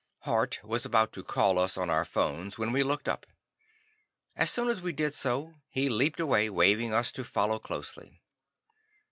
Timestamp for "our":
1.91-2.05